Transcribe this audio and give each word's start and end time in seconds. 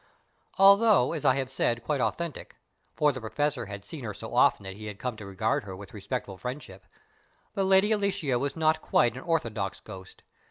Although, 0.57 1.13
as 1.13 1.25
I 1.25 1.35
have 1.35 1.51
said, 1.51 1.83
quite 1.83 2.01
authentic, 2.01 2.55
for 2.91 3.11
the 3.11 3.21
Professor 3.21 3.67
had 3.67 3.85
seen 3.85 4.03
her 4.03 4.15
so 4.15 4.33
often 4.33 4.63
that 4.63 4.75
he 4.75 4.87
had 4.87 4.97
come 4.97 5.15
to 5.17 5.27
regard 5.27 5.63
her 5.65 5.75
with 5.75 5.93
respectful 5.93 6.37
friendship, 6.39 6.87
the 7.53 7.63
Lady 7.63 7.91
Alicia 7.91 8.39
was 8.39 8.55
not 8.55 8.81
quite 8.81 9.13
an 9.15 9.21
orthodox 9.21 9.79
ghost. 9.79 10.23